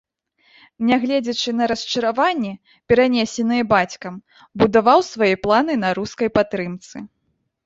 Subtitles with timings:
[0.87, 2.53] Нягледзячы на расчараванні,
[2.93, 4.17] перанесеныя бацькам,
[4.63, 6.95] будаваў свае планы на рускай падтрымцы.